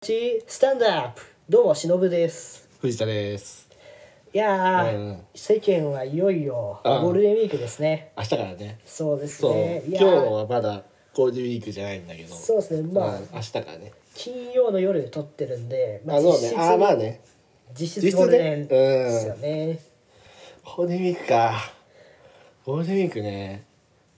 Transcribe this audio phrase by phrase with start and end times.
[0.00, 1.22] ちスタンドアップ。
[1.48, 2.68] どうもしのぶです。
[2.80, 3.68] 藤田です。
[4.32, 5.22] いやー、うん。
[5.34, 7.02] 世間はいよいようん。
[7.02, 8.12] ゴールデンウィークですね。
[8.16, 8.78] 明日からね。
[8.84, 10.84] そうですそう、ねい今日はまだ
[11.16, 12.32] ゴールデンウィークじゃないんだけど。
[12.32, 12.92] そうですね。
[12.92, 13.28] まあ、うん。
[13.34, 13.92] 明日からね。
[14.14, 16.54] 金曜の夜で撮ってるんで、まあそうね。
[16.56, 17.20] あまあね。
[17.76, 18.76] 実質ゴールデン実質ね。
[18.76, 19.10] うん。
[19.10, 19.80] ですよね、
[20.64, 21.72] ゴールデンウィークか。
[22.64, 23.67] ゴールデンウィークね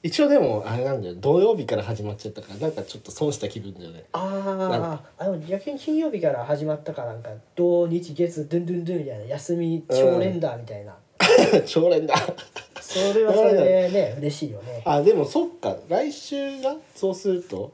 [0.02, 1.14] 一応でもあれなんだよ。
[1.16, 4.04] 土曜日から始まっちゃったからなんかちょっと損した気分だよね。
[4.12, 10.96] あああの逆に金曜日から始まったからなんか土日月ドゥンドゥンドゥンみたいな休み超連打みたいな、
[11.66, 12.14] 超連だ
[12.80, 14.80] それはそれでね嬉しいよね。
[14.86, 15.76] あでもそっか。
[15.88, 17.70] 来週がそうすると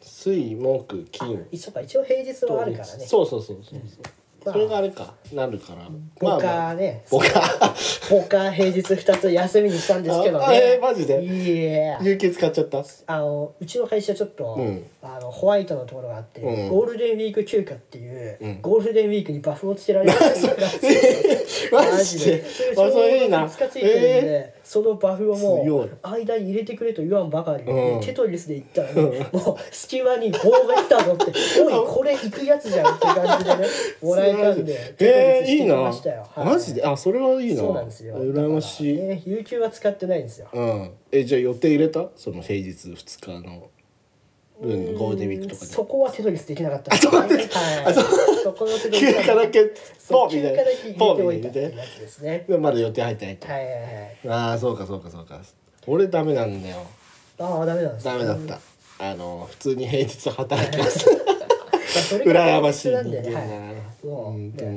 [0.00, 1.46] 水木金。
[1.52, 3.06] 一応一応平日はあるからね。
[3.06, 5.88] そうそうそうそうそう、まあそれがあれかなるから。
[6.18, 7.26] ボカね、ボカ
[8.10, 10.44] ボ カ平日2つ休みにしたんですけど。
[10.44, 11.22] あ えねーマジで？
[11.22, 12.82] いや有給使っちゃった？
[13.06, 14.84] あのうちの会社ちょっと、うん。
[15.02, 16.68] あのホワイトのところがあって、うん。
[16.68, 18.60] ゴールデンウィーク休暇っていう、うん。
[18.62, 20.18] ゴールデンウィークにバフをつけられる
[21.72, 22.44] マジで？
[22.76, 23.48] あそれいいな。
[23.48, 25.86] つかついてるんで、そのバフをも強い。
[25.86, 28.00] う間に入れてくれと言わんばかり、うん。
[28.00, 33.66] テトリスで言ったらね、もう隙間に棒が来たぞって「おいこれ行くやつじゃん」って感じでね
[34.02, 35.74] もらえたんでえー、いいな。
[35.76, 35.92] はい。
[36.44, 36.84] マジで？
[36.84, 37.60] あそれはいいな。
[37.60, 38.16] そうなんですよ。
[38.16, 40.48] 羨ましい、だからね有給は使ってないんですよ。
[40.52, 40.90] うん。
[41.10, 42.08] えじゃあ予定入れた？
[42.16, 43.68] その平日2日の。
[44.60, 45.66] 分のゴールデンウィークとかで。
[45.66, 46.94] そこはテトリスできなかった。
[46.94, 47.06] んです。
[47.06, 47.28] よね
[47.84, 47.94] はい。
[47.94, 50.58] そこのテトリ休ス暇だけそうポンみたいな。
[50.58, 51.68] 休暇だけ入ポンれておいみたいな。
[51.82, 53.36] やつですねまだ予定入ってない。
[53.38, 54.28] と、はいはいはい。
[54.28, 55.40] ああそうかそうかそうか。
[55.86, 56.86] 俺ダメなんだよ。
[57.40, 58.60] ああダメなんですダメだった、
[59.00, 61.10] あの普通に平日働きます
[62.24, 62.88] 羨ましい。
[62.88, 63.82] 人間だな、ね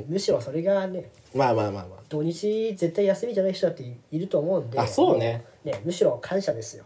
[0.08, 4.78] むしろそれがねまあまあまあま土日絶対休みじゃない人だっていると思うんで。
[4.78, 5.44] あそうね。
[5.64, 6.84] もねむしろ感謝ですよ。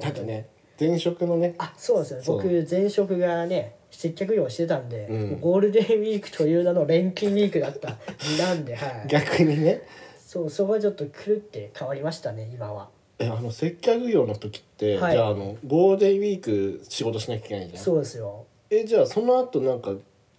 [0.00, 1.54] あだってね前職のね。
[1.58, 2.22] あそうですよ。
[2.26, 5.40] 僕前職がね接客業してたんで、うん。
[5.40, 7.96] ゴールデンウィークという名の連勤ウィークだった。
[8.28, 9.82] 身なんで、はい、逆にね。
[10.18, 12.88] そうそこはちょっとくるって変わりましたね今は。
[13.18, 15.12] えあの接客業の時って、はい。
[15.12, 17.82] じゃああのゴールデンウィーク仕事しなきゃいけないじゃん。
[17.82, 19.92] そうですよえじゃあその後なんか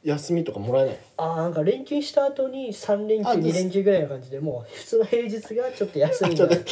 [0.04, 6.66] 休みとかもらえないあーなんか連休した後に3連休あ2連休ぐらいの感じでもう普通の平日がちょっと休みになる。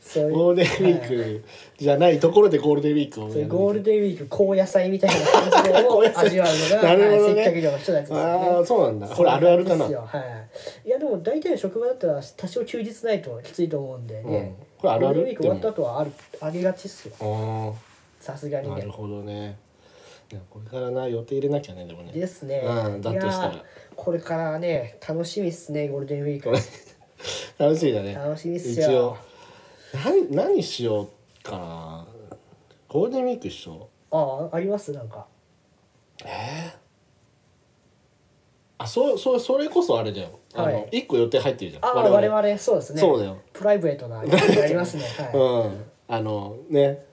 [0.00, 1.08] そういうゴールデンウィーはい。
[1.08, 1.44] ク
[1.78, 6.26] じゃないところでゴールデンウィークをそういうゴールデンウィーク高野菜みたいな感じ 高野菜。
[6.26, 7.22] 味わうのがなるほどね。
[7.22, 9.08] はい接客業の人たちですああそうなんだ。
[9.08, 9.84] これあるあるかな？
[9.86, 10.26] そうなんですよは
[10.84, 14.54] い、いやでも大体の職場だったら多少休日ないときついと思うんでね、うん。
[14.80, 15.20] これあるある？
[15.20, 16.10] ゴールデンウィーク終わった後はある
[16.40, 17.14] ありがちっすよ。
[17.20, 17.72] あ
[18.20, 18.74] さすがにね。
[18.74, 19.56] あなるほどね
[20.50, 22.12] これからな予定入れなきゃねでもね。
[22.12, 23.64] ですね、うんだとしたら。
[23.96, 26.50] これからね楽しみっすねゴールデンウィーク
[27.58, 28.14] 楽しみだね。
[28.14, 28.92] 楽しみっす一応。
[28.92, 29.18] よ
[30.04, 32.06] 何何しようかな。
[32.88, 33.88] ゴールデンウィーク一緒。
[34.10, 34.92] あああります？
[34.92, 35.26] なんか。
[36.24, 36.72] え
[38.78, 40.38] あそうそうそれこそあれだよ。
[40.54, 40.74] あはい。
[40.74, 41.84] の一個予定入ってるじゃん。
[41.84, 42.58] ああ我々。
[42.58, 43.00] そうですね。
[43.00, 43.38] そうだよ。
[43.52, 45.04] プライベートなありますね。
[45.18, 45.84] はい、 うん。
[46.08, 47.04] あのね。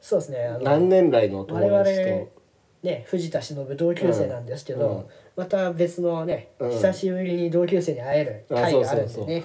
[0.00, 0.60] そうですねあの。
[0.60, 2.35] 何年来の友我々達と
[2.82, 4.96] ね藤田忍同級生なんですけど、うん。
[4.98, 5.04] うん
[5.36, 6.70] また別のね、うん。
[6.70, 9.44] 久しぶりに同級生に会えるあ会があるんでね。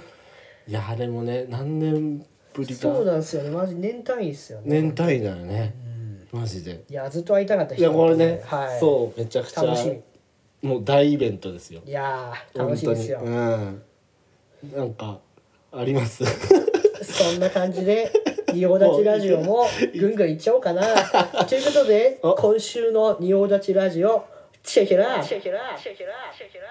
[0.65, 3.49] いやあれもね何年ぶりそうだなんですよね。
[3.49, 4.65] マジ年単位ですよね。
[4.67, 5.73] 年単位だよね。
[6.33, 6.39] うん。
[6.39, 6.85] マジで。
[6.89, 9.89] いやずっと会いたかったいやこれね、はい、そうめちゃくちゃ楽し
[10.61, 10.69] み。
[10.69, 11.81] もう大イベントですよ。
[11.85, 14.73] いやー楽しみですよ、本当に。
[14.73, 14.77] うん。
[14.77, 15.19] なんか
[15.73, 16.23] あります？
[17.03, 18.09] そんな感じで
[18.53, 19.66] 仁王立ちラジオも
[20.00, 20.34] ぐんぐんい。
[20.34, 20.81] っちゃおうかな。
[21.47, 24.25] ということでお今週の仁王立ちラジオ
[24.63, 26.66] チェケラチェケラチェケラチェケラ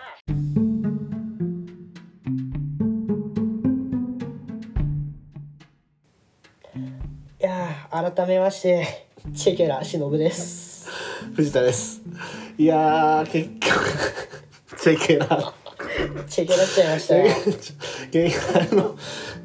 [7.40, 10.88] いやー改めましてチェケラしのぶです。
[11.34, 12.02] 藤田です。
[12.58, 13.84] いやー結局
[14.82, 15.54] チェケラ
[16.28, 17.26] チェケラっちゃいましたよ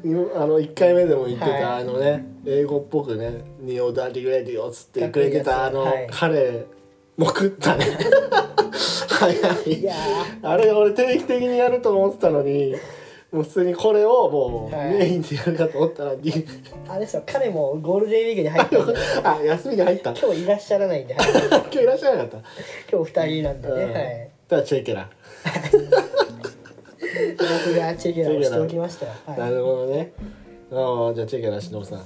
[0.04, 6.08] あのあの1回目でも言ってた、はいあのね英語っぽくね「ニオダリグレディオ」っつってくれてたあの、はい。
[6.10, 6.66] 彼
[7.16, 7.86] も食ったね。
[9.08, 9.32] 早
[9.66, 9.80] い。
[9.80, 9.94] いや
[10.42, 12.76] あれ俺定期的にやると思ってたのに
[13.32, 14.90] もう普通にこれをもうはい。
[14.94, 16.46] メインでやるかと思ったらに、ー
[16.88, 20.12] あれですよ彼もゴールデンウィークに入った あ休みに入った。
[20.12, 21.26] 今日いらっしゃらないんで、はい。
[21.50, 22.48] 今日いらっしゃらなかった。
[22.90, 23.92] 今日二人なんでね、うん。
[23.92, 24.30] はい。
[24.48, 25.10] だからチェケラ、
[27.38, 29.38] 僕がチェケラをしておきましたよ、はい。
[29.38, 30.12] なるほどね。
[30.72, 32.04] ああじゃあチェケラさん。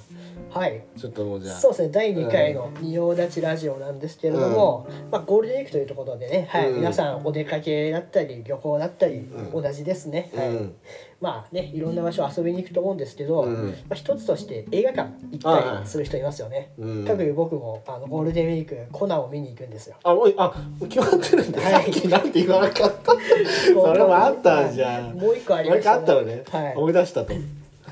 [0.51, 0.85] はい。
[0.99, 1.57] ちょっともうじゃあ。
[1.57, 1.89] そうですね。
[1.91, 6.71] 第2回の仁王立ちラジオなんですけれども、まあ、ゴールデンウィークというところでね、はい。
[6.71, 6.77] うん。
[6.77, 9.63] 皆さんお出かけだったり旅行だったり、うん。
[9.63, 10.49] 同じですね、はい。
[10.49, 10.75] うん。
[11.21, 16.73] まあねいろんな場所遊びに行くと思うんですけど、うんまあ、一つとして映画館行ったりする人いますよね。
[16.79, 17.05] うん。
[17.07, 19.97] 各有僕もあのゴールデンウィークコナンを見に行くんですよ。
[20.03, 20.53] あもうあ
[20.89, 21.93] 決まってるんだ、はい。
[21.93, 23.13] さなんて言わなかった。
[23.73, 25.15] それもあったじゃん。
[25.15, 26.75] もう一個ありもう一個ましたあったのね、はい。
[26.77, 27.33] 思い出したと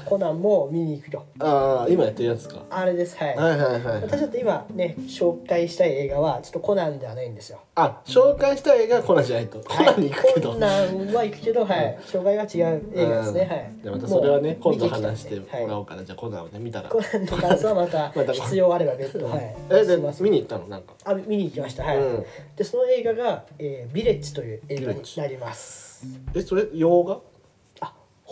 [0.08, 1.24] コナンも見に行くと。
[1.40, 3.36] ああ今やってるやつかあれですはい。
[3.36, 7.60] はいはいはい私ちょっと今ね紹介したい映画はちょっとコナンではないんですよ。
[7.74, 13.40] あ紹介した映画コナンじゃないとコナンに行くけど、コナンは行くけど、はい、紹介は違う映画ですね。
[13.40, 13.72] はい。
[13.82, 16.90] じゃあまたそれはね今度話してもらはおうかな、じゃあコナンをね見たらい。
[16.90, 19.56] コナンの感想はまた 必要あれば別途はい。
[19.70, 20.66] えでします見に行ったの？
[20.66, 21.84] なんかあ見に行きました。
[21.84, 21.98] はい。
[21.98, 22.24] うん
[22.56, 26.04] でその映画が、えービレッジという映画になります。
[26.34, 27.14] えそれ洋画？
[27.14, 27.18] あ、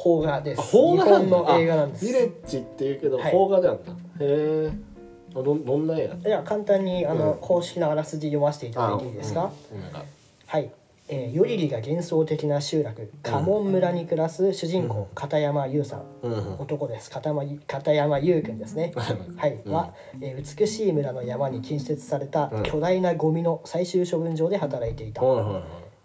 [0.02, 0.60] 邦画です。
[0.60, 2.04] あ邦画日本の映画なんです。
[2.04, 3.32] あビレッジっていうけどはい。
[3.32, 4.70] 邦画なんだ、へえ
[5.32, 7.38] どどんな映画では簡単にあの、うん。
[7.38, 9.50] 公式なあらすじ読ませていただいていいですか？
[9.72, 9.80] うん。
[9.80, 10.04] なんか。
[10.46, 10.70] はい。
[11.08, 13.12] えー、ヨリリが幻想的な集落。
[13.22, 16.02] 家門村に暮らす主人公、片山優さん。
[16.58, 17.10] 男です。
[17.10, 18.92] 片山片山優君ですね。
[19.36, 19.72] はい、うん。
[19.72, 22.62] は、えー美しい村の山に近接されたうん。
[22.64, 25.22] 巨大なゴミの最終処分場で働いていた、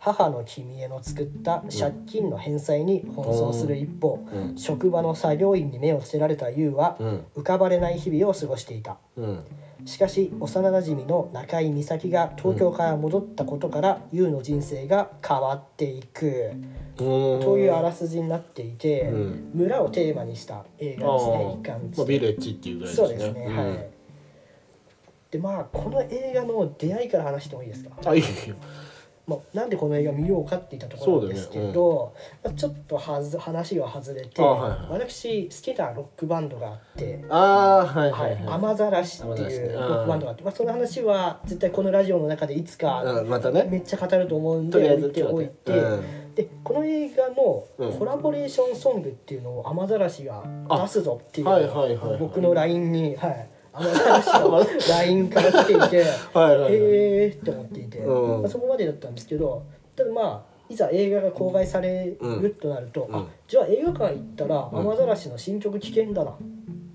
[0.04, 4.58] 母の君への作った借金の返済に奔走する一方、うん。
[4.58, 7.26] 職場の作業員に目をつけられた優は、うん。
[7.38, 8.98] 浮かばれない日々を過ごしていた。
[9.16, 9.44] うん。
[9.86, 16.52] しかし幼なじみの中井美咲が東京から戻ったことから優の人生が変わっていく。
[16.96, 19.52] とというあらすじになっていて、うん。
[19.54, 23.56] 村をテーマにした映画ですね一貫まあ、ビレッジっていうぐらいそうですね、ん。
[23.56, 23.88] はい。
[25.30, 28.28] でまあこの映画の出会いから話してもいいですか、あいいよ
[29.32, 32.14] まあ、なんでこの映画見ようかって言ったところなんですけど、
[32.44, 35.00] まあ、ちょっとはず話が外れて、あはいはい。
[35.06, 38.32] 私好きなロックバンドがあってああはいははい。
[38.34, 43.68] いはい、雨ざらしっていうロックバンドがあって、まあ、その話は絶対このラジオの中でいつかうん、またね。
[43.70, 46.36] めっちゃ語ると思うんで置いておいて、うん。
[46.36, 48.00] でこの映画のうん。
[48.00, 56.04] コラボレーションソングっていうのを雨ざらしが出すぞっていう僕の LINE に、はい、雨ざらしの LINE から来ていて
[56.34, 56.74] はいはいはい。
[56.74, 58.42] へえって思っていて、うん。
[58.42, 59.66] まあ、そこまでだったんですけど
[59.96, 63.16] ただまあいざ映画が公開されるとなると、うん。
[63.16, 64.80] あじゃあ映画館行ったらうん。
[64.80, 66.38] 雨ざらしの新曲危険だなっ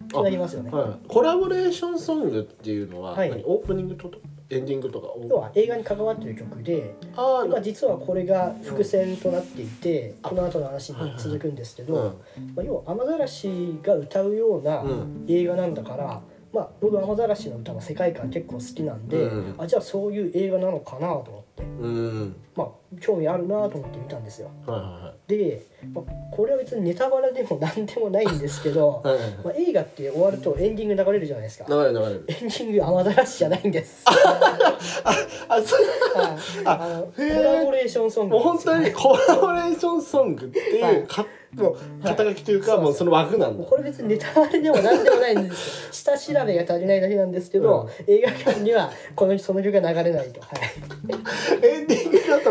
[0.09, 0.71] てなりますよね。
[0.71, 3.31] はい、コラボレーションソングっていうのは、はい。
[3.31, 3.43] 何？
[3.45, 4.11] オープニングと
[4.49, 5.09] エンディングとか？
[5.29, 12.55] 要は映画に関わっている曲であでまあ、実はこれが伏線となっていて、この後の話に続くんですけど、うん。
[12.55, 13.51] まあ、要は雨ざらし
[13.83, 15.27] が歌うようなうん。
[15.29, 16.23] 映画なんだから、
[16.57, 22.69] まあ、僕雨ざらしの歌の世界観結構好きなんで、うんあじゃあそういう映画なのかなと思って、うんまあ、
[22.99, 24.51] 興味あるなと思って見たんですよ。
[24.67, 26.05] はいはで、まあ、
[26.35, 29.31] これは別にネタバレでも何でもないんですけど、いはいはい。
[29.45, 31.67] まあ、映画って終わるとエンディング流れるじゃないですか。
[31.69, 32.25] 流れる流れる。
[32.29, 34.05] エンディング雨ざらしじゃないんです。
[34.07, 36.19] あそう。
[36.19, 36.37] はい。
[36.65, 41.07] あのコラボレーションソングもう本当にコラボレーションソングっていう、はい。
[41.07, 41.27] か
[41.57, 43.65] もう肩書きというか、はいもうその枠なんだ。
[43.65, 45.93] これ別にネタバレでも何でもないんですよ。
[46.17, 52.06] 下調べが足りないだけなんですけど、映画館にはこのその曲が流れないと、はい、エンディングだと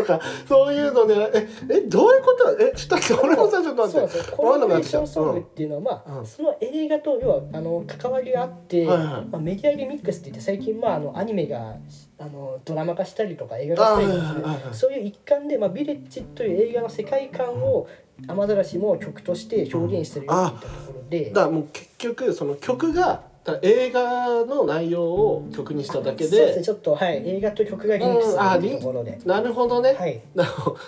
[0.06, 2.62] かそういうのでええどういうこと？
[2.62, 4.30] えちょっと俺もさちょっと待って。
[4.30, 9.06] コラボレーションソングっうんていうのは、まあうんその映画と要はあの関わりがあって、はいはい。
[9.26, 11.76] まあ、メディアリミックスって言って最近、まあ、あのアニメが
[12.18, 17.86] あのドラマ化したりとか映画化したりとかそういう一環で、まあ、ビレッジという映画の世界観を
[18.28, 21.30] 雨ざらしも曲として表現してるよっていったところで。
[21.30, 26.64] だからもう結局その曲がだから映画の内容を曲にしただけそうですでね。
[26.64, 27.22] ちょっとはい。
[27.24, 30.20] 映画と曲がリンクするところで、なるほどね、はい。
[30.34, 30.78] なるほど。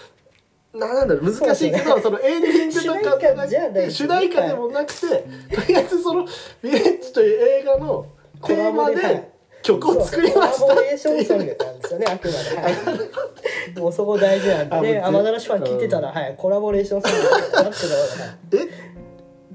[0.78, 1.32] なんだろう。
[1.32, 6.26] 難しいけどそ,、そうのエンディングとか主題歌でもなくてとりあえずその
[6.62, 8.06] 「ビレッジ」という映画の
[8.44, 9.30] テーマで
[9.62, 15.02] 曲を作りましたコラボレーっていうションソングなんですよねあくまで、はい、 もうそこ大事なんでね。
[15.02, 18.97] 雨ざらしファン聞いてたら、はい、コラボレーションソングになってたら、は いえ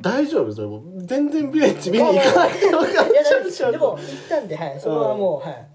[0.04, 2.82] 大丈夫それもう全然ビレッジ見に行かないでも
[3.72, 5.68] でも行ったんで、はい、それはもう、はい。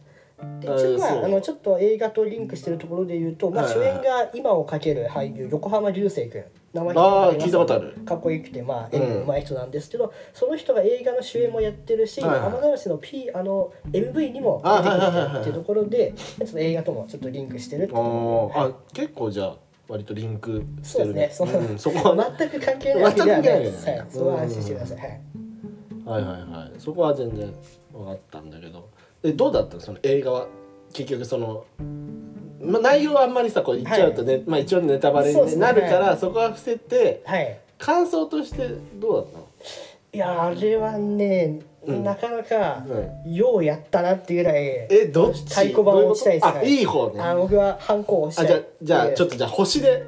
[0.61, 3.89] であ一応まああのちょっと映画とリンクしてるところで言うと、まあ、主はい。
[3.89, 6.45] はい演が今をかける俳優横浜流星君。
[6.75, 7.93] 名前聞いたことある。
[8.05, 12.49] かっこよくてまあうん演技うまい人なんですけど、その人が映画の主演もやってるし、はいはい。
[12.49, 17.97] 雨ざらしの P あの MV にもあ出てくるっていうところでちょっと映画ともちょっとリンクしてるっていう。
[17.97, 19.57] ところあーあ結構じゃあ
[19.89, 21.67] 割とリンクしてるねそうですね。
[21.67, 25.09] うん、そこはね全く関係ない全く関係ないはい、そこは安心してください、はい。
[26.05, 26.81] はいはいはい。
[26.81, 27.53] そこは全然
[27.93, 28.89] 分かったんだけど。
[29.23, 29.81] えどうだったの？
[29.81, 30.47] その映画は。
[30.91, 31.67] 結局その、
[32.63, 37.61] まあ、内容はあんまりさこう言っちゃうとね、まあ一応ネタバレになるからはそこは伏せてはい。
[37.77, 39.45] 感想としてどうだったの？
[40.15, 42.05] いいやあれはね、うん。
[42.05, 42.85] なかなか
[43.25, 43.33] うん。
[43.35, 45.43] ようやったなっていうぐらいえどっち？
[45.49, 47.21] 太鼓判を押したいですあいい方ね。
[47.21, 50.03] あ僕はハンコを押しあじゃあじゃあちょっととじゃあ星で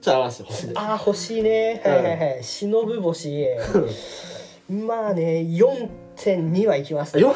[0.00, 0.72] じゃあ合わせて星で。
[0.76, 2.44] あー欲しいねはいはいはい。
[2.44, 3.46] 忍ぶ星。
[4.68, 5.46] まあね
[6.16, 7.32] 4.2はいきますあ四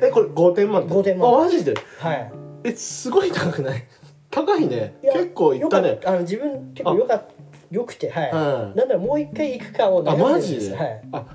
[0.00, 1.38] えこれ5点満点？5点満点。
[1.40, 1.74] あマジで？
[1.98, 2.32] はい。
[2.64, 3.84] えすごい高くない？
[4.30, 4.96] 高いね。
[5.02, 5.90] いや結構いったね。
[5.90, 7.24] よかあの自分結構よか
[7.70, 11.02] よくてはい、はいなんだろうもう一回行くかをあ悩んでるんでマジで、すはい。
[11.12, 11.26] あ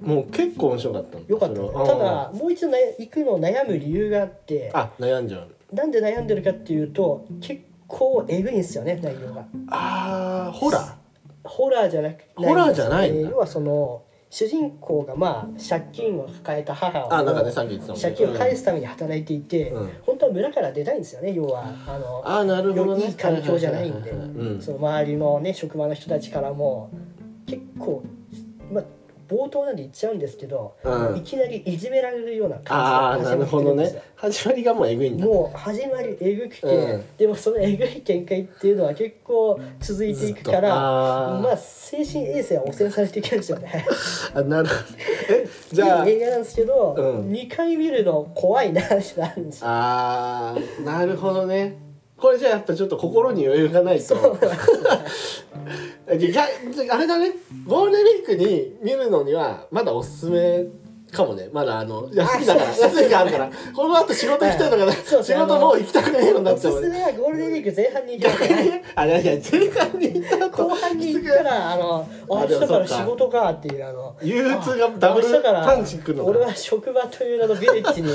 [0.00, 1.24] もう結構面白かったの。
[1.26, 9.44] よかったただもう一度な行くのを悩む理由があってあ悩んじゃうなんで悩んでるかっていうと結構えぐいんですよね内容が。
[9.68, 10.94] あーホラー？
[11.42, 17.78] ホラーじゃなくホラーじゃないね要はその主人公がまあ借金を抱えた母をあなんかね借
[18.14, 19.90] 金を返すために働いていて、うん。
[20.02, 23.06] 本当は村から出たいんですよね要はあのあーなるほどね。
[23.06, 24.12] いい環境じゃないんで。
[24.60, 26.90] その周りのね職場の人たちからも
[27.46, 28.19] 結構まあ
[29.30, 31.16] 冒頭なんで言っちゃうんですけど、うん。
[31.16, 34.02] いきなりいじめられるような感じで始まってほどねるんですよ。
[34.16, 35.24] 始まりがもうえぐいんだ。
[35.24, 37.04] もう始まりえぐくて、うん。
[37.16, 43.86] でもそのえぐい展開っていうのは結構続いていくからまあ精神衛生は汚染されていくんですよね。
[44.34, 44.80] あなるほど。
[45.30, 46.06] えじゃあ。
[46.08, 47.30] 映画なんですけど、うん。
[47.30, 49.66] 2回見るの怖いなってなるんですよ。
[49.68, 51.89] あーなるほどね
[52.20, 54.14] これじゃあやっぱちょっと心に余裕がないと。
[56.90, 57.34] あれだね。
[57.66, 60.66] ゴールデンウィークに見るのにはまだおすすめ
[61.12, 61.48] かもね。
[61.52, 63.50] まだあの休みだから休みがあるから。
[63.74, 66.74] この後仕事行きたいとかねそう仕事もう行きたくないようになっちゃう。
[66.74, 78.10] おすすめはゴールデンウィーク前半に行きます逆にねあいやいや前半に行った後後半に行ったらあのああ明日から仕事かっていうあの憂鬱がダブルパンチくるのか俺は職場という名のビレッジに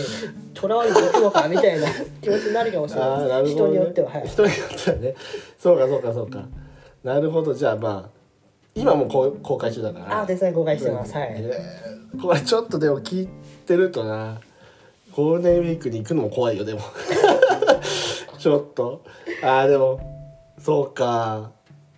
[0.54, 1.88] とらわれていくのかみたいな
[2.22, 4.10] 気持ちになるかもしれなない人によっては。
[4.10, 4.28] はい。
[4.28, 5.16] 人によってはね。
[5.60, 6.40] そうかそうかそうか。
[7.04, 7.54] なるほど。
[7.54, 8.10] じゃあまあ
[8.76, 10.22] 今もこう公開中だから。
[10.22, 11.14] あー、絶対公開してます。
[11.16, 11.28] はい。
[11.32, 13.30] えーこれちょっとでも聞い
[13.66, 14.40] てるとな。
[15.14, 16.80] ゴールデンウィークに行くのも怖いよでも。
[18.40, 19.02] ちょっと。
[19.44, 20.00] あーでも
[20.60, 21.52] そうか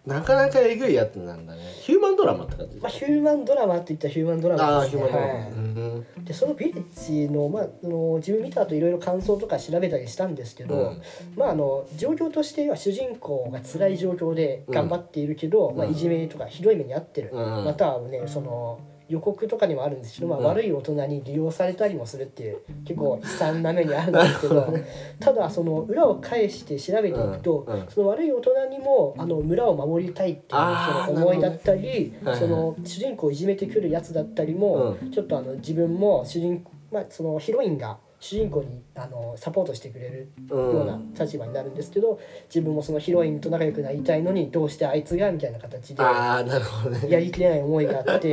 [0.07, 1.61] なかなかえぐいやつなんだね。
[1.81, 5.03] ヒューマンドラマって感じまあ、ヒューマンドラマって言ったらヒューマンドラあマですね。
[5.03, 11.01] あヒューマンドラマ、はいうんでそのビレッジの,、まあ、あの自分見た後いろいろ感想とか調べたりしたんですけど、うん。
[11.35, 15.77] まああの状況としては主人公が辛い状況で頑張っているけど、ん。
[15.77, 17.65] まあ、いじめとかひどい目に遭ってる、うん。
[17.65, 24.73] またはねその予告とかにもあるんですけど、まあ、うん悪い大人に利用されたりもするっていう結構悲惨な目にあるんですけど
[25.19, 30.61] ただその裏を返して調べていくと、その悪い大人にもあの村を守りたいっていう
[31.05, 40.57] その思いだったり、その主人公をいじめてくるやつだったりも、うちょっとあの自分も主人公、まあ、そのヒロインが主人公にあのサポートしてくれるうん。
[40.75, 42.19] ような立場になるんですけど、
[42.49, 47.09] 自分もそのヒロインと仲良くなりたいのにどうしてあいつがみたいな形でああなるほどね。
[47.09, 48.29] やりきれない思いがあって。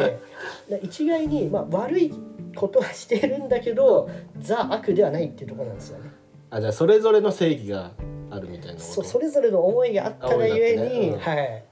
[0.69, 2.13] で一概に、まあ、悪い
[2.57, 6.11] ことはしてるんだけどザ悪ではないっていうところなんですよね。
[6.51, 7.93] あじゃあそれぞれの正義が
[8.31, 11.65] あるみたいなそうそれぞれの思いがあったがゆえに、思いがあってねはい。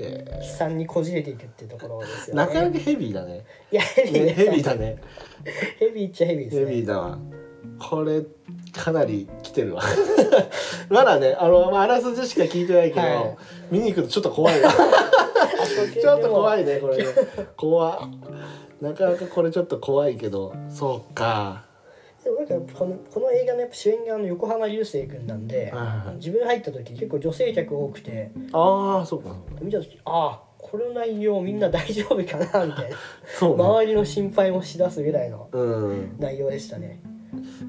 [0.00, 2.46] え悲惨にこじれていくっていうところですーよね。
[2.46, 3.44] なかなかヘビーだね。
[3.72, 4.96] いやヘビーねヘビーだね。
[5.78, 6.70] ヘビーっちゃヘビーですヘね。
[6.70, 7.18] ビーだわ
[7.78, 8.22] これ
[8.72, 9.82] かなり来てるわ。
[10.90, 13.36] まだねあの、まあ、あらすじしか聞いてないけど、はい。
[13.70, 16.62] 見に行くとちょっと怖いわちょっと怖い。
[16.62, 17.04] いねこれね。
[17.56, 18.00] 怖っ。
[18.80, 21.64] なかなかこれちょっと怖いけどそうか。
[22.24, 26.16] でもなんかこのこの映画のやっぱ主演があの横浜流星君なんで、はいはいはい。
[26.16, 29.34] 自分入った時結構女性客多くてああそうか。
[29.60, 32.96] 見た時ああこの内容みんな大丈夫かなみたいな。
[33.38, 33.64] そうね。
[33.64, 36.16] 周りの心配もしだすぐらいのうん。
[36.18, 37.00] 内容でしたね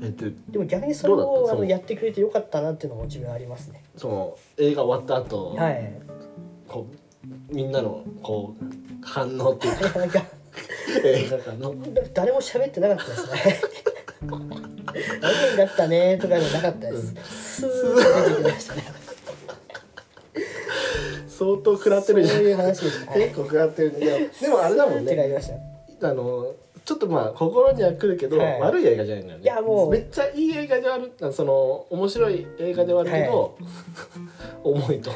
[0.03, 1.49] えっとでも逆にそれをあどうだった？
[1.51, 3.83] そうのやってくれてよかったなっていうのも自分ありますね。
[3.95, 6.01] その映画終わった後、はい。
[6.67, 6.87] こ
[7.51, 10.23] うみんなのこう反応っていうか なんか
[11.03, 11.75] 映画館の。
[12.13, 13.61] 誰も喋ってなかったですね。
[15.21, 18.83] 何だったねとかじゃなかったです、スーッと出てきましたね。
[21.27, 22.37] 相当食らってるじゃん。
[22.37, 23.21] そういう話でした、はい。
[23.21, 23.97] 結構食らってる。
[23.97, 25.31] ねいやでもあれだもんね。
[25.33, 25.51] まし
[26.01, 26.09] た。
[26.09, 26.53] あの
[26.89, 28.60] ちょっとまあ心には来るけど、はい。
[28.62, 29.43] 悪い映画じゃないんだよね。
[29.43, 29.91] いやもう。
[29.91, 33.55] めっちゃいい映画ではあるあその面白い映画ではあるけど、
[34.65, 35.12] 重いと。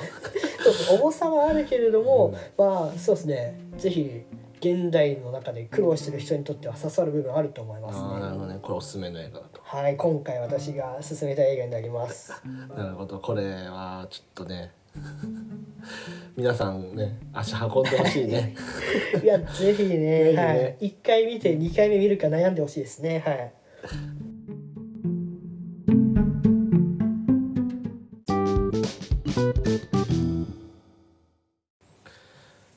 [0.93, 3.59] 重さはあるけれども、まあそうですね。
[3.77, 4.21] ぜひ
[4.59, 8.19] 現代の中で苦労してる人にとっては刺さる部分あると思いますね。
[8.19, 8.59] なるほどね。
[8.61, 9.59] これおすすめの映画だと。
[9.63, 9.97] はい。
[9.97, 12.39] 今回私が勧めた映画になります。
[12.77, 13.17] なるほど。
[13.17, 14.73] これはちょっとね
[16.35, 18.55] 皆さんね足運んでほしいね。
[19.23, 20.33] いやぜひねね。
[20.35, 23.19] はい、1回見て2回目見るか悩んでほしいですね。
[23.25, 23.53] はい。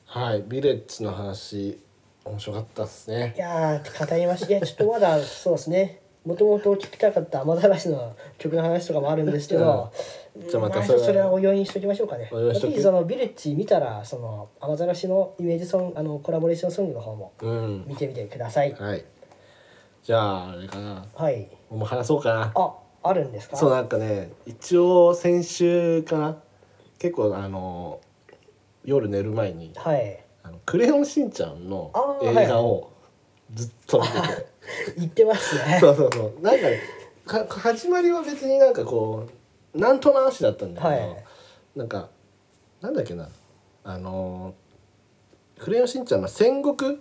[0.05, 1.79] はいビレッジの話
[2.25, 3.33] 面白かったっすね。
[3.35, 4.47] いやー語りました。
[4.47, 9.91] いやちょっとまだそうですねもともと聞きたかった雨ざらしの曲の話とかもあるんですけど、
[10.37, 11.31] じゃあまたまあそれはそれは。
[11.31, 12.29] お用意にしときましょうかね。
[12.59, 17.85] ぜひそのビレッジ見たらその雨ざらしのイメージソングあのコラボレーションソングの方もうん。
[17.87, 19.05] 見てみてください、はい。
[20.03, 21.05] じゃああれかな。
[21.15, 21.49] はい。
[21.69, 22.51] もう話そうかな。
[22.53, 23.55] ああるんですか？
[23.55, 26.37] そうなんかね一応先週かな。
[26.99, 28.01] 結構あの
[28.83, 31.91] 夜寝る前にはい「あのクレヨンしんちゃん」の
[32.23, 32.91] 映画を
[33.53, 34.47] ずっと見てて、
[34.97, 35.77] 言ってますね。
[35.79, 36.41] そうそうそう。
[36.41, 36.79] なんかね
[37.25, 39.27] か始まりは別になんかこ
[39.73, 41.23] うなんとなしだったんだけど、はい。
[41.75, 42.09] なんか
[42.81, 43.29] なんだっけな
[43.83, 44.53] あの
[45.59, 46.99] 「クレヨンしんちゃん」の戦国、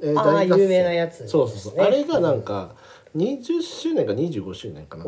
[0.00, 0.62] えー大合戦。
[0.62, 1.20] 有名なやつ。
[1.20, 1.80] ねそうそうそう。
[1.80, 2.74] あれがなんか
[3.16, 5.06] 20周年か25周年かな。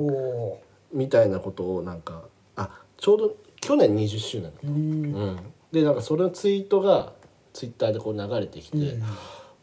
[0.92, 2.24] みたいなことをなんか
[2.56, 5.14] あちょうど去年20周年ーうん。
[5.14, 5.38] うん、
[5.72, 7.12] でなんかそれのツイートが
[7.52, 9.02] ツイッターでこう流れてきて、う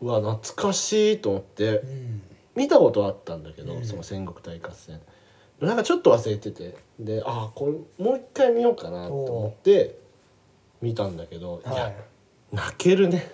[0.02, 1.80] うんわ懐かしいと思って。
[1.80, 2.22] うん
[2.56, 3.86] 見たことはあったんだけど、うん。
[3.86, 5.00] その戦国大合戦。
[5.60, 6.76] なんかちょっと忘れてて。
[7.00, 7.66] であこ
[8.00, 9.98] れもう一回見ようかなと思って
[10.82, 11.94] 見たんだけど、い、はや
[12.52, 13.28] 泣けるね。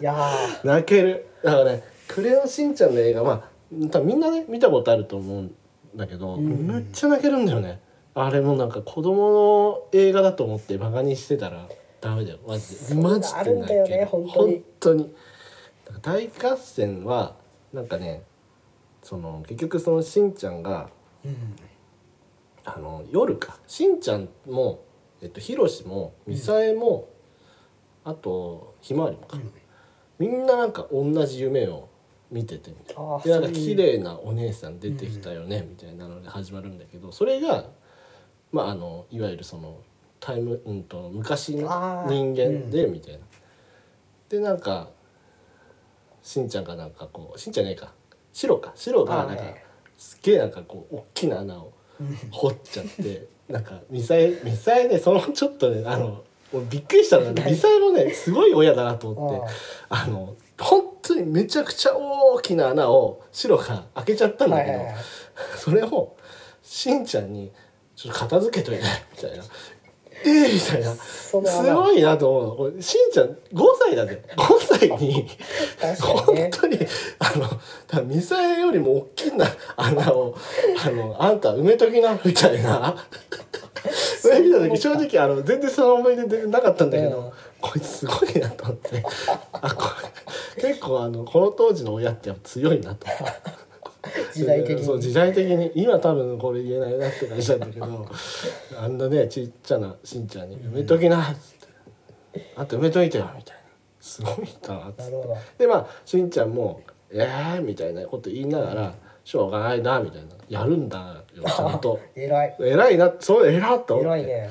[0.00, 0.30] いいや
[0.64, 1.26] 泣ける。
[1.42, 5.54] だからね「クレヨンしんちゃん」の映画まあ多分みんなね見たことあると思うん
[5.94, 6.66] だけど、うん。
[6.66, 7.80] めっちゃ泣けるんだよね。
[8.14, 11.68] あれもなんか子供の映画だと思ってバカにしてたら
[12.00, 12.38] ダメだよ。
[12.46, 12.94] マジで。
[12.94, 14.06] マジで泣ける。
[14.06, 14.52] 本当に。
[14.54, 15.14] 本当に。
[16.02, 17.36] 大合戦は
[17.72, 18.22] なんかね
[19.06, 21.56] その結局そのしんちゃんがーうん
[22.64, 23.56] あの夜か。
[23.68, 24.82] しんちゃんも
[25.22, 27.08] えっとひろしもみさえも、
[28.04, 29.52] あとひまわりもか、うん。
[30.18, 31.88] みんななんか同じ夢を
[32.32, 37.66] 見ててみたいでなんか綺麗なお姉さん出てきたよね、みたいなので始まるんだけどそれが
[38.50, 39.78] まああのいわゆるその
[40.18, 43.20] タイム、うん、と昔の人間でみたいな。
[44.28, 44.88] でなんか
[46.24, 47.92] しんちゃんがなんかこうしんちゃんねえか
[48.36, 49.42] 白か白がなんか
[49.96, 52.16] すっげえなんかこう大きな穴をうん。
[52.30, 56.22] 掘っちゃって なんかミサイミサイねそのちょっとねあの
[56.68, 59.54] びっくりしたのがねミサイもねすごい親だなと思って
[59.88, 64.78] ああの本当にめちゃくちゃ大きな穴を白が開けちゃったんだけど、
[65.56, 66.16] それを
[66.62, 67.52] しんちゃんに
[67.94, 68.84] 「ちょっと片付けといて」
[69.16, 69.44] みたいな
[70.24, 70.94] 「えー、みたいな。
[70.94, 72.56] すごいなと思うの。
[72.56, 73.36] これしんちゃん5
[73.78, 74.22] 歳だぜ。
[74.36, 75.28] 5歳に
[76.00, 76.50] 本ね。
[76.52, 76.78] 当に
[77.18, 80.34] あのミサイよりも大きな穴を
[80.84, 82.96] あのあんた埋めときなみたいな。
[84.20, 87.32] それ見た時正直あの全然その思い出全然なかったんだけど、うん。
[87.60, 89.02] こいつすごいなと思って。
[89.52, 89.84] あこ
[90.56, 93.06] れ結構あのこの当時の親ってやっぱ強いなと。
[94.36, 94.84] 時代的に。
[94.84, 95.72] そう時代的に。
[95.74, 97.86] 今多分これ言えないなって感じなんだけど
[98.78, 101.68] あんなねちっちゃなしんちゃんに「埋めときな」っつっ
[102.34, 103.62] て「あんた埋めといてよ」みたいな。
[104.00, 104.34] すごい
[104.68, 105.12] なっつって
[105.58, 108.94] でまあしんちゃんも「えー」みたいなこと言いながら
[109.24, 111.98] 「しょうがないな」みたいな「やるんだよ ちゃんと。
[112.14, 112.56] 偉い。
[112.60, 114.22] 偉いなそう偉っと思って。
[114.26, 114.50] ね。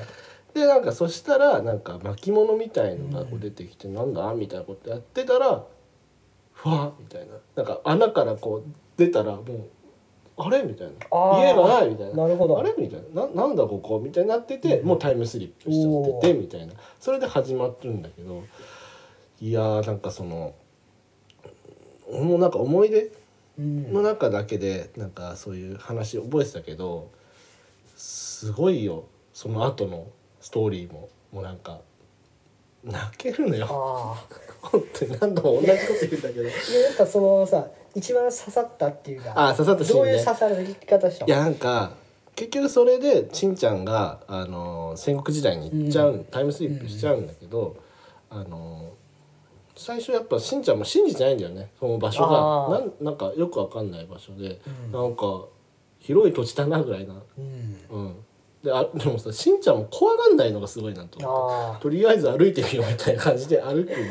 [0.52, 5.64] でなんかそしたらなんか巻物みたいのがこう出てきて「なんだ?」みたいなことやってたら
[6.52, 7.34] ふわっみたいな。
[7.56, 9.44] なんか穴からこう出たらもう
[10.38, 11.40] 「あれ?」みたいな「あー。
[11.48, 12.24] 家がない」みたいな。
[12.24, 12.58] なるほど。
[12.58, 12.74] あれ？
[12.76, 13.26] みたいな。
[13.26, 13.98] ななんだここ？
[13.98, 16.74] みたいになってて、もうタイムスリップしちゃっててみたいな。
[17.00, 18.42] それで始まってるんだけど
[19.40, 20.54] いやーなんかその
[22.10, 23.10] もうなんか思い出
[23.58, 23.92] うん。
[23.92, 27.08] の中だけでなんかそういう話覚えてたけど
[27.96, 29.04] すごいよ。
[29.32, 30.06] その後の
[30.40, 31.08] ストーリーも。
[31.32, 31.80] もうなんか
[32.84, 33.66] 泣けるのよ。
[33.68, 34.26] あ
[34.62, 36.40] 本当に何度も同じこと言うんだけど。
[36.42, 36.44] あい
[36.74, 37.66] ややっぱそのさ
[37.96, 40.12] 一番刺さったっていうかあ刺さったシーンね。
[40.12, 41.92] どういう刺さる方したいやなんか
[42.36, 46.24] 結局それでしんちゃんが、あの戦国時代に行っちゃう、うん。
[46.24, 47.78] タイムスリップしちゃうんだけど、
[48.28, 48.92] あの
[49.74, 52.26] 最初やっぱしんちゃんも信じてないんだよねその場所
[52.68, 52.78] が。
[52.78, 54.92] なんなんかよくわかんない場所で、うん。
[54.92, 55.46] なんか
[55.98, 57.14] 広い土地だなぐらいな。
[57.38, 57.78] うん。
[57.90, 58.16] うん。
[58.62, 61.76] であでもさしんちゃんも怖がんないのがすごいなと思って。
[61.78, 64.02] あとりあえず歩いてみようみたいな感じで歩くんだよ。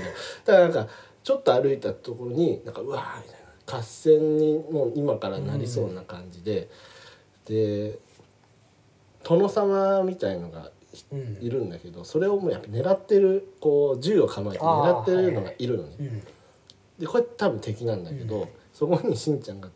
[0.45, 0.87] だからなんか
[1.23, 3.34] ちょっと歩いたところになんかうわーみたいな
[3.65, 6.69] 合戦にもう今からなりそうな感じで、
[7.45, 7.97] で
[9.23, 10.71] 殿様みたいのが
[11.41, 16.23] いるんだけどそれをもうやっぱ狙ってるこう銃を構えて狙ってるのがいるのね、うん。
[16.99, 19.69] でこれ多分敵なんだけど、そこにしんちゃんが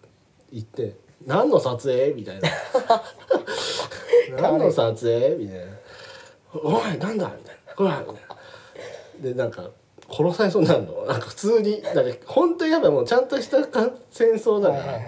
[0.52, 2.50] 行って「何の撮影?」みたいな
[4.42, 5.66] 「何の撮影?」みたいな
[6.54, 8.36] 「おいなんだ?」みたいな「ほら」みたいな。
[9.22, 9.70] でなんか
[10.12, 11.06] 殺されそうになるの？
[11.08, 15.00] なんか普通になんか本当にやっぱもうちゃんとしたか戦争だから、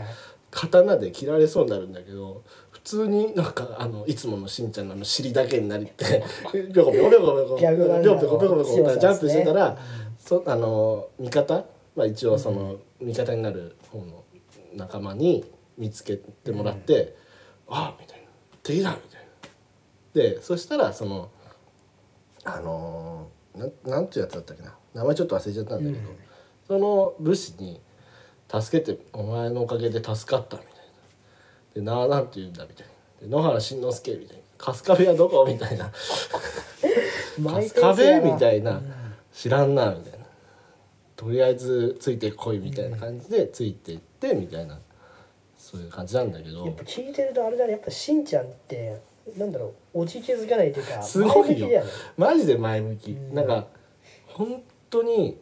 [0.51, 6.23] 刀で切られそうになるんだけど普通になんかあのいつものしんちゃんのあの尻だけになりって
[6.73, 9.77] ぴょこぴょこぴょこぴょこぴょこぴょこぴょこジャンプしてたら、
[10.19, 11.65] そあの味方？
[11.95, 14.23] まあ、一応その味方になる方の
[14.73, 15.43] 仲間に
[15.77, 17.15] 見つけてもらって
[17.67, 18.25] 「あみたいな
[18.63, 19.27] 「敵だ!」みたいな。
[20.13, 21.29] でそしたらその
[22.43, 26.17] あのーなんなんていうやつだったっけな名前ちょっと忘れちゃったんだけど、うん。
[26.67, 27.79] その武士に
[28.51, 30.75] 「助けてお前のおかげで助かった」みたいな
[31.75, 32.87] 「でなあなんて言うんだ」みたい
[33.21, 33.27] な。
[33.27, 35.91] で「野原しんのすけ」みたいな「春日部はどこ?」みたいな。
[37.43, 38.93] 春日部みたいな、うん。
[39.33, 40.25] 知らんなみたいな。
[41.15, 44.79] とりあえずついてこいみたいな感じでついていってみたいな。
[45.57, 46.65] そういう感じなんだけど。
[46.65, 47.73] やっぱ聞いてるとあれだね。
[47.73, 48.99] やっぱしんちゃんって
[49.37, 50.01] なんだろう。
[50.01, 51.83] おじけづかないというかすごいよ。
[52.17, 53.33] マジで前向き、うん。
[53.33, 53.67] なんか
[54.27, 55.39] 本当に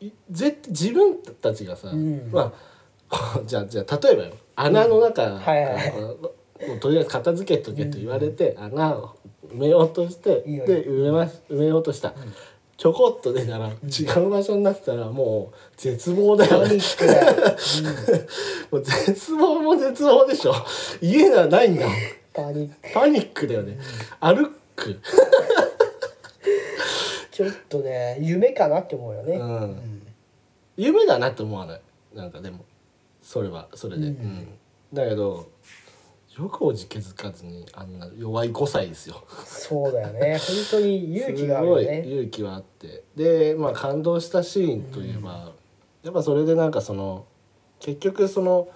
[0.00, 2.30] いぜ自分たちがさ、うん。
[2.30, 2.76] まあ
[3.46, 5.40] じゃあじゃあ例えばよ穴の中
[6.76, 9.16] うとりあえず片付けとけと言われて、穴を
[9.48, 12.14] 埋めようとしてで埋めます埋めようとした、
[12.76, 16.78] ちょこっと出たら違う場所になってたらもう絶望だよね。
[18.70, 20.54] もう絶望も絶望でしょ。
[21.00, 21.86] 家がないんだ
[22.94, 23.46] パニック。
[23.46, 23.78] だよね。
[24.20, 24.98] 歩く
[27.36, 29.48] ちょっとね夢かなって思うよね、ううん。
[29.72, 30.02] ん
[30.78, 31.80] 夢だなって思わない？
[32.14, 32.64] なんかでも
[33.20, 34.14] それはそれで、ううん。
[34.14, 34.58] ん
[34.92, 35.46] だけど
[36.38, 39.22] よくおじけづかずにあんな弱い5歳ですよ。
[39.44, 40.38] そうだよね。
[40.38, 43.02] 本当に勇気がある すごい勇気はあって。
[43.16, 45.52] でまあ感動したシーンといえば、
[46.02, 47.26] やっぱそれでなんかその
[47.80, 48.68] 結局その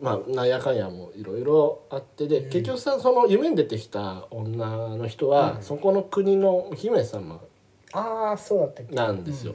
[0.00, 2.50] まあなんやかんやもいろいろあってで、うん。
[2.50, 5.62] 結局さその夢に出てきた女の人は、うん。
[5.62, 7.40] そこの国の姫様
[7.92, 8.94] ああそうだったっけ？
[8.94, 9.54] なんですよ。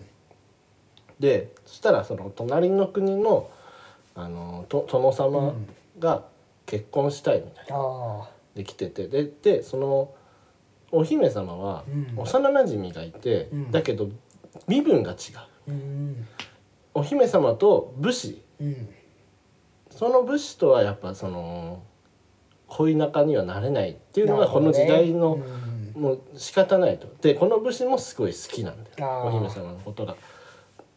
[1.19, 3.49] でそしたらその隣の国の
[4.15, 5.67] あのと殿う様ん。
[5.99, 6.23] が
[6.65, 7.75] 結婚したいみたいな。
[7.75, 9.07] あで来てて。
[9.07, 10.13] ででその
[10.91, 12.19] お姫様はうん。
[12.19, 13.71] 幼なじみがいて、うん。
[13.71, 14.09] だけど
[14.67, 15.17] 身分が違う。
[15.37, 16.27] あうん。
[16.95, 18.41] お姫様と武士。
[18.59, 18.89] うん。
[19.91, 21.83] その武士とはやっぱその
[22.67, 25.62] 恋仲にはなれないっていうのがこの時代の、うん
[25.95, 27.07] もう仕方ないと。
[27.21, 29.23] でこの武士もすごい好きなんだよ。
[29.25, 30.15] お姫様のことが。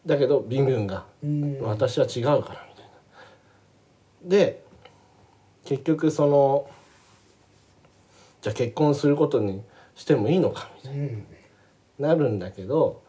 [0.05, 1.05] だけど身分が。
[1.23, 1.61] うん。
[1.61, 2.59] 私は違うからみたいな。
[4.23, 4.63] で
[5.65, 6.69] 結局その
[8.41, 9.61] じゃあ結婚することに
[9.95, 11.25] してもいいのかみたいうん。
[11.99, 13.01] ななるんだけど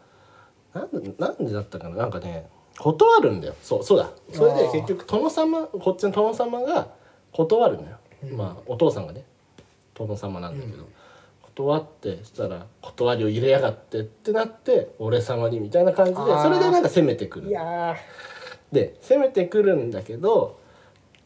[0.75, 1.97] なんでなんでだったかな。
[1.97, 2.49] なんかね
[2.79, 3.55] 断るんだよ。
[3.63, 4.11] そうそうだ。
[4.33, 6.89] それで結局殿様こっちの殿様が
[7.33, 8.37] 断るのよ、うん。
[8.37, 9.25] まあお父さんがね
[9.95, 10.89] 殿様なんだけど、うん
[11.59, 17.51] 断ってしたら断りを入れやがってってなって俺様にみたいな感じでそれでなんか攻めてくる。
[18.71, 20.61] で攻めてくるんだけど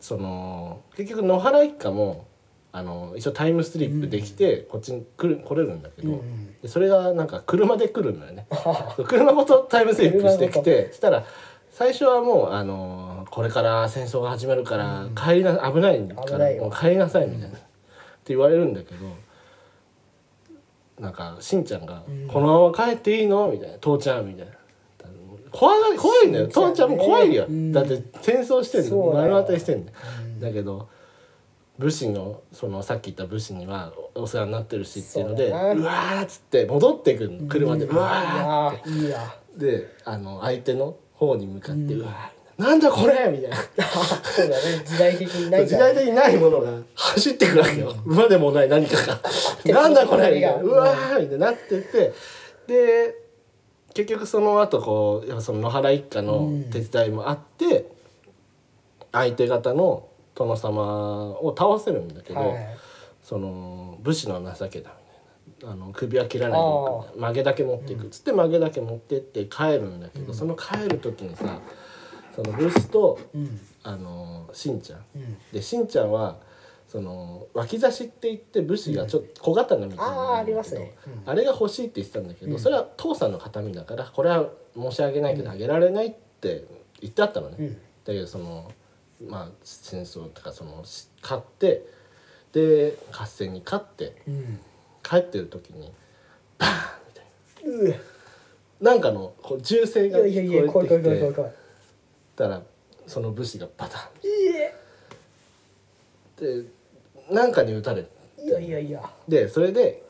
[0.01, 2.27] その結局野原一家も
[2.73, 8.47] あの一応タイムスリップできて、こっちに来る来れるんだけーど、うんでそれがなんか車で来るのよね。
[8.51, 11.27] あ車ごとタイムスリップしてきてしたら
[11.71, 17.61] 最初はもうあのこれから戦争が始まるから帰りな危ないからもう帰りなさいみたいな、って
[18.29, 19.07] 言われるんだけど
[21.00, 24.52] なんかしんちゃんがうん「このまま帰っていいの?」みたいな「父ちゃん」みたいな。
[25.50, 27.72] 怖が怖いんだよ父ちゃんも怖いよ、うん。
[27.72, 29.12] だって戦争してんの。
[29.12, 29.92] 目の当たりしてんだ
[30.40, 30.88] だけど
[31.78, 37.48] 武士のそのさっき言った武士にはお世話になってるしっていうのでそうわーっつって戻ってくるの。
[37.48, 37.85] 車で。
[37.85, 39.59] うわーって。
[39.59, 42.00] であの相手の方に向かって「うん。
[42.00, 43.56] うわーなんだこれ!」みたいな。
[43.56, 44.82] そうだね。
[44.84, 47.94] 時代的にない時代的にないものが走ってくるわけよ。
[48.04, 49.20] 馬でもない何かが
[49.66, 52.12] 「なんだこれ!」みたいな「うわー!」みたいになってて。
[52.66, 53.22] で
[53.94, 57.90] 結局その後こうその野原一家の手伝いもあって、
[59.12, 62.76] 相手方の殿様を倒せるんだけど、はい
[63.22, 64.90] その武士の情けだ
[65.46, 65.72] みたいな。
[65.72, 66.60] あの首は切らない
[67.16, 71.60] 曲げだけ持っていくっつって曲げだけ持ってって帰るんだけど、その帰る時にさ
[72.35, 73.61] その武士とうん。
[73.85, 75.05] あのしんちゃん。
[75.16, 75.38] うん。
[75.53, 76.38] でしんちゃんは
[76.87, 80.95] その脇差しって言って武士がちょっと小刀みたいなああありますね。
[81.07, 81.31] うん。
[81.31, 82.59] あれが欲しいって言ってたんだけど、うん。
[82.59, 86.64] それは父さんの形見だからこれは申し訳ないけどあげられないって
[87.01, 87.57] 言ってあったのね。
[87.59, 87.75] うん。
[87.75, 88.71] だけどその
[89.27, 91.85] まあ戦争とかそのし勝って
[92.53, 94.61] で合戦に勝ってうん。
[95.03, 95.92] 帰ってる時に
[96.59, 98.01] バーンみたいう
[98.81, 101.53] ななんかのこう銃声が聞こえてきて
[102.42, 102.62] たら
[103.07, 104.02] その武士がパタン
[106.40, 106.64] で
[107.31, 108.11] なんかに撃たれて。
[108.42, 109.11] いやいやいや。
[109.28, 110.02] でそれで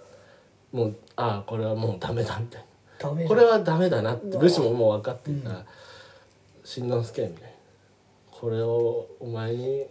[0.73, 3.09] もうああこれはもうダメだみたいな。
[3.11, 3.29] ダメだ。
[3.29, 5.67] これはダメだなって武士ももう分かってるかうら
[6.65, 7.49] 「しんのすけ」みたいな
[8.33, 9.87] 「これをお前に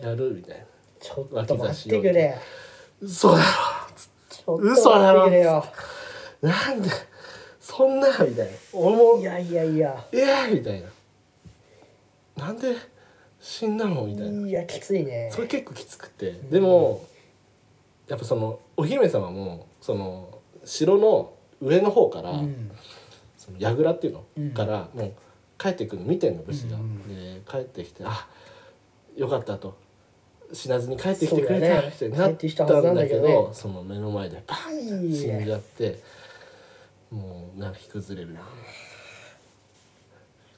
[0.00, 0.64] やる」みたいな。
[1.00, 2.34] ちょっと待ってくれ
[3.02, 3.42] 「嘘だ
[4.46, 5.28] ろ!」嘘だろ
[6.40, 6.88] なんで
[7.60, 8.52] そんなみたいな。
[8.72, 10.06] 俺もいやいやいや。
[10.12, 10.88] えー、みたいな
[12.36, 12.76] なんで
[13.40, 14.48] 死んだのみたいな。
[14.48, 15.30] いやきついね。
[15.32, 16.32] それ結構きつくて。
[16.50, 17.04] でも
[18.08, 22.70] やっぱそのお姫様もその城の上の方から、うん。
[23.36, 24.50] その櫓っていうの、うん。
[24.50, 25.12] からもう
[25.58, 28.26] 帰ってくるの見てんの武士が、うんで帰ってきてあ
[29.16, 29.82] よかったと。
[30.52, 36.00] 死なずに帰ってきてくれたってなったんだけどその目の前でバいンい死んじゃって
[37.10, 38.36] もう泣き崩れる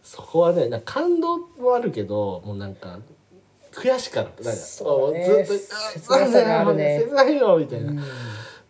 [0.07, 3.01] そこはね感動もあるけどもうなんか
[3.73, 4.45] 悔しかった。
[4.45, 7.03] なんかそうだねずっと切なさがあるね。
[7.05, 8.03] 切ないよみたいな、うん。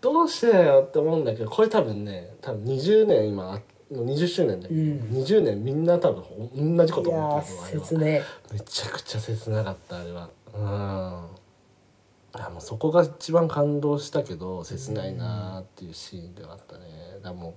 [0.00, 3.60] どうしてだよって思うんだけどこれ多分ね多分20年今
[3.92, 4.76] 20周年で、うん。
[5.12, 10.30] 20年みんな多分同じこと思ってるーと思う切ねめちゃくちゃ切なかったあれは。
[10.54, 10.62] うん。
[12.32, 16.84] あもうそこが一番感動したけど切ないなーっていうシーンではあったね。
[17.22, 17.54] だもう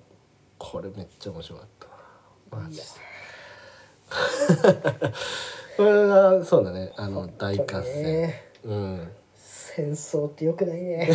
[0.57, 2.63] これめっちゃ面白かったな。
[2.63, 2.83] マジで
[5.77, 6.91] これがそうだね。
[6.95, 8.43] あの大合戦、ね。
[8.65, 9.91] うん戦。
[9.91, 11.09] 争ってよくないね。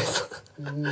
[0.58, 0.82] うん。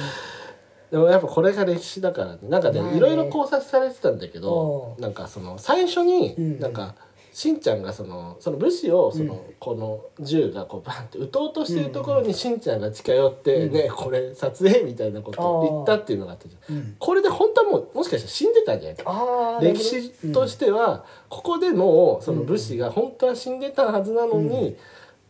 [0.91, 2.39] でもやっぱこれが歴史だからね。
[2.43, 2.97] なんかねまあね。
[2.99, 5.03] いろいろ考察されてたんだけどうん。
[5.03, 6.61] なんかその最初にうん。
[6.61, 6.95] なんか
[7.33, 9.41] しんちゃんがそのその武士をその、うん。
[9.59, 13.73] この銃がこうバンって撃とうとしてるところにしんちゃんが近寄って、うん。
[13.73, 16.77] ねこれ撮影みたいなことを言ったっていうのがあったじゃん。
[16.77, 16.97] うん。
[16.99, 24.77] これで本当はもうもしかしたら死んでたんじゃないか歴史としてはここでもうその武士が本当は死んでたはずなのに、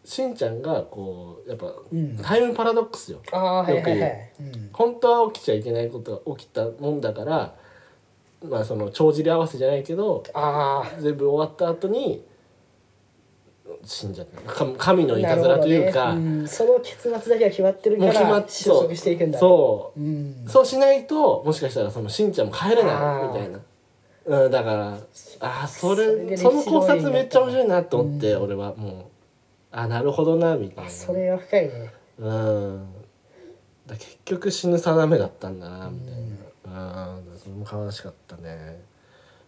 [0.04, 2.16] しんちゃんがこうやっぱうん。
[2.16, 3.20] タイムパラドックスよ。
[3.30, 4.70] ああはいはいはよく言いうん。
[4.72, 7.54] 本当は起きちゃいけないことが起きたもんだから
[8.44, 12.24] まあその帳尻合わせじゃないけどあ全部終わった後に
[13.84, 14.40] 死んじゃった。
[14.52, 16.40] か神のあいたずらというか、ね。
[16.40, 16.48] うん。
[16.48, 19.38] その結末だけは決まってるから収束していくんだ。
[19.38, 20.00] そう。
[20.00, 20.44] うん。
[20.46, 23.60] そうしないともしかしたらそのしんちゃんも帰れあないーみたいな。
[24.24, 24.98] うん、だから
[25.40, 28.42] あーそそれその考察めっちゃ面白いなと思って、うん。
[28.42, 29.04] 俺はもう
[29.72, 30.84] あなるほどなみたいな。
[30.84, 31.92] あそれは深いね。
[32.18, 32.86] うん。
[33.86, 36.31] だ結局死ぬ定めだったんだなみたいな
[36.72, 38.82] うんそれも悲しかったね。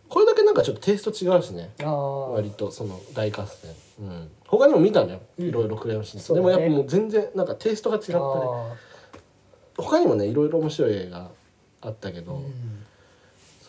[0.09, 1.71] これだけなんかちょっとテイスト違うしね。
[1.83, 3.75] ああ割とその大合戦。
[4.01, 4.31] うん。
[4.47, 5.21] 他にも見たのよ。
[5.39, 5.49] うん。
[5.49, 6.37] いろいろクレヨンしんちゃん。
[6.37, 8.75] でもやっぱもう全然なんかテイストが違ったねあ
[9.77, 11.31] 他にもねいろいろ面白い映画
[11.81, 12.43] あったけど、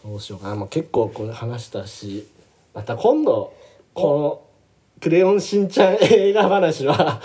[0.04, 2.28] そうしようかな、まあ、結構これ話したし。
[2.74, 3.54] また今度
[3.94, 4.42] この
[5.02, 7.22] 「クレヨンしんちゃん」映画話は。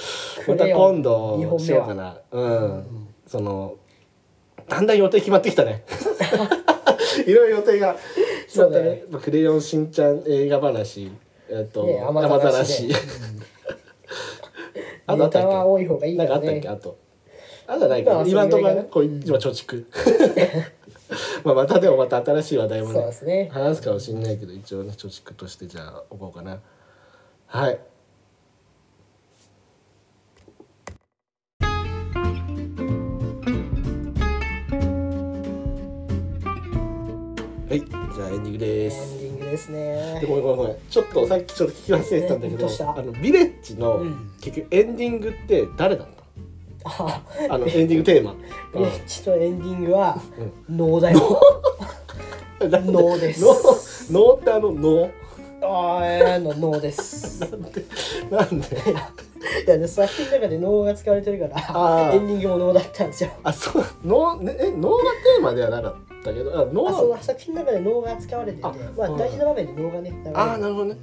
[0.46, 2.16] また今二度しようかな。
[2.30, 3.08] うん、ん。
[3.26, 3.74] その
[4.70, 5.84] だんだん予定決まってきたね。
[7.26, 7.96] いろいろ予定が
[8.46, 11.10] 決まったねまあクレヨンしんちゃん映画話
[11.48, 12.88] えっと、ね雨雨ざざらしらし。
[12.88, 12.94] で
[15.06, 15.48] あとあったっけ？
[15.48, 16.68] 多い方がいいなんかあったっけ？
[16.68, 16.96] あと。
[17.66, 19.84] あとはないかまあ今のところはねそこう今貯蓄。
[21.44, 23.48] まあまたでもまた新しい話題もねすね。
[23.52, 26.60] 話すかもしれないけど一応ね貯蓄としてじゃあ置こうかな。
[27.46, 27.78] はい
[38.20, 40.76] じゃあエンディングでエすンディングですでねごめんごめんごめん。
[40.90, 44.30] ちょっとさっきちょっと聞き忘れてたんだけど、あのビレッジの、うん。
[44.42, 46.20] 結局エンディングって誰だった
[46.84, 48.34] ああのエンディングテーマ。
[48.74, 50.20] ビレッジのエンディングは
[50.68, 50.76] うん。
[50.76, 51.40] 能だよ。
[52.60, 53.32] 能で？
[53.32, 54.12] す。
[54.12, 55.10] 能能ってあの能
[55.62, 57.40] あーの能です。
[57.40, 57.84] なんで？
[58.30, 58.66] なんで？
[59.66, 63.30] いやね作品の中で能が使われてるからエンディングも能だったんですよ。
[63.42, 63.84] あそう。
[64.04, 66.09] 能ねえ能がテーマではなかった？
[66.24, 68.96] けどあ能あその作品の中で能が使われててあうん。
[68.96, 70.38] まあ大事な場面で能がね流れる。
[70.38, 70.96] あーなるほどね。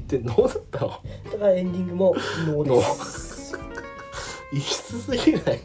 [0.00, 0.88] って能だったの？
[0.88, 2.16] だからエンディングも
[2.46, 3.58] 能です。
[4.52, 5.60] 異質すぎない？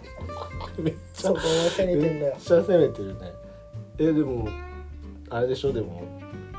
[0.77, 2.33] めっちゃそこを攻めてんだよ。
[2.33, 3.31] めっちゃ攻めてるね。
[3.99, 4.47] えでも
[5.29, 5.71] あれでしょ？
[5.71, 6.03] でも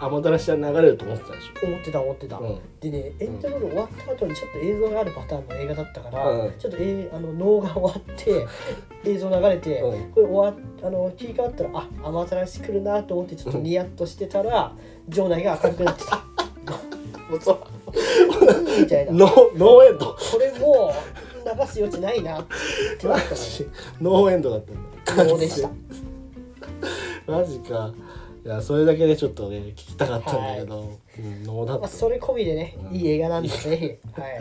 [0.01, 6.59] 雨だらしは流れると思ってたでし思ってた思ってた、ょ、うん、でねエンドロール終わった後にちょっと映像があるパターンの映画だったから、うん。
[6.59, 8.47] ちょっと、えー、あの能が終わって
[9.05, 10.11] 映像流れて、うん。
[10.13, 14.73] これ終わっあの切り替わったらあ雨ざらし来るなと思ってちょっとニヤッとしてたら
[15.09, 16.25] 場内が明るくなってた。
[17.31, 19.13] もうそうみたいな。
[19.13, 20.07] ノーノーエンド。
[20.07, 22.45] これもう流す余地ないなっ
[22.99, 23.69] てなった マジ
[24.01, 24.65] ノーエンドだっ
[25.07, 25.25] たんだ。
[25.25, 25.71] の能でした。
[27.27, 27.93] マジか
[28.45, 33.87] いやそれだけでちょっとね聞きたかったんだけど、うん、ノーだっまそれ込みでねいい映画なんでぜひ
[34.21, 34.41] はい。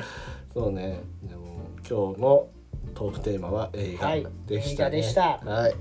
[0.53, 1.01] そうね。
[1.23, 1.41] でも
[1.77, 2.47] 今日の
[2.93, 4.27] トークテーマは映画はい。
[4.45, 5.39] でしたね、映画でした。
[5.43, 5.75] はい。